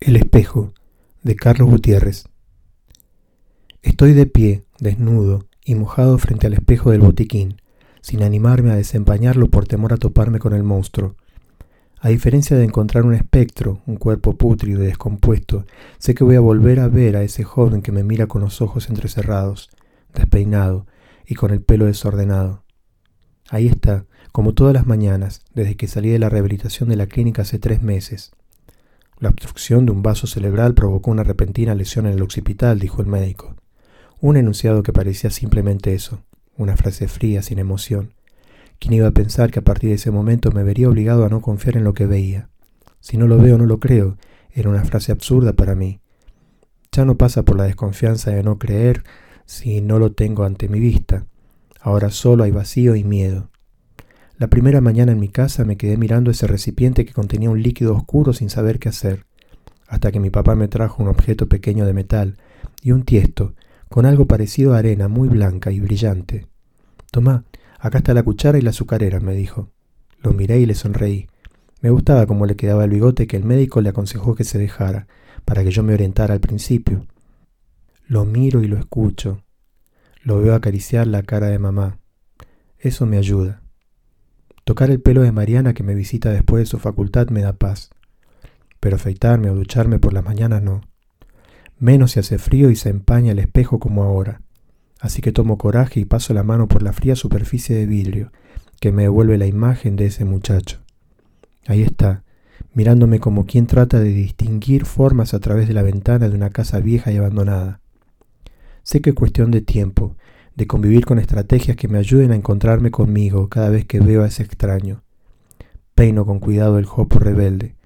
[0.00, 0.72] El espejo
[1.22, 2.24] de Carlos Gutiérrez.
[3.82, 7.60] Estoy de pie, desnudo y mojado frente al espejo del botiquín,
[8.00, 11.16] sin animarme a desempañarlo por temor a toparme con el monstruo.
[12.00, 15.66] A diferencia de encontrar un espectro, un cuerpo pútrido y descompuesto,
[15.98, 18.62] sé que voy a volver a ver a ese joven que me mira con los
[18.62, 19.68] ojos entrecerrados,
[20.14, 20.86] despeinado
[21.26, 22.64] y con el pelo desordenado.
[23.50, 27.42] Ahí está, como todas las mañanas, desde que salí de la rehabilitación de la clínica
[27.42, 28.32] hace tres meses
[29.20, 33.06] la obstrucción de un vaso cerebral provocó una repentina lesión en el occipital, dijo el
[33.06, 33.54] médico.
[34.20, 36.22] Un enunciado que parecía simplemente eso,
[36.56, 38.14] una frase fría, sin emoción.
[38.78, 41.42] ¿Quién iba a pensar que a partir de ese momento me vería obligado a no
[41.42, 42.48] confiar en lo que veía?
[43.00, 44.16] Si no lo veo, no lo creo.
[44.52, 46.00] Era una frase absurda para mí.
[46.90, 49.04] Ya no pasa por la desconfianza de no creer
[49.44, 51.26] si no lo tengo ante mi vista.
[51.78, 53.50] Ahora solo hay vacío y miedo.
[54.40, 57.94] La primera mañana en mi casa me quedé mirando ese recipiente que contenía un líquido
[57.94, 59.26] oscuro sin saber qué hacer,
[59.86, 62.38] hasta que mi papá me trajo un objeto pequeño de metal
[62.80, 63.52] y un tiesto
[63.90, 66.46] con algo parecido a arena muy blanca y brillante.
[67.10, 67.44] Tomá,
[67.78, 69.68] acá está la cuchara y la azucarera, me dijo.
[70.22, 71.28] Lo miré y le sonreí.
[71.82, 75.06] Me gustaba cómo le quedaba el bigote que el médico le aconsejó que se dejara,
[75.44, 77.06] para que yo me orientara al principio.
[78.06, 79.42] Lo miro y lo escucho.
[80.22, 81.98] Lo veo acariciar la cara de mamá.
[82.78, 83.59] Eso me ayuda.
[84.70, 87.90] Tocar el pelo de Mariana que me visita después de su facultad me da paz.
[88.78, 90.82] Pero afeitarme o ducharme por las mañanas no.
[91.80, 94.42] Menos si hace frío y se empaña el espejo como ahora.
[95.00, 98.30] Así que tomo coraje y paso la mano por la fría superficie de vidrio
[98.78, 100.78] que me devuelve la imagen de ese muchacho.
[101.66, 102.22] Ahí está,
[102.72, 106.78] mirándome como quien trata de distinguir formas a través de la ventana de una casa
[106.78, 107.80] vieja y abandonada.
[108.84, 110.14] Sé que es cuestión de tiempo
[110.60, 114.26] de convivir con estrategias que me ayuden a encontrarme conmigo cada vez que veo a
[114.26, 115.02] ese extraño.
[115.94, 117.76] Peino con cuidado el jopo rebelde.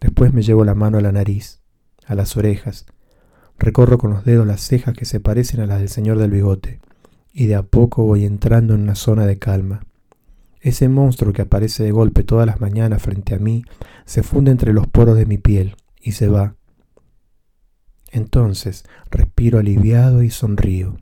[0.00, 1.60] Después me llevo la mano a la nariz,
[2.04, 2.84] a las orejas.
[3.60, 6.80] Recorro con los dedos las cejas que se parecen a las del señor del bigote,
[7.32, 9.86] y de a poco voy entrando en una zona de calma.
[10.60, 13.64] Ese monstruo que aparece de golpe todas las mañanas frente a mí
[14.04, 16.56] se funde entre los poros de mi piel y se va.
[18.10, 20.96] Entonces respiro aliviado y sonrío.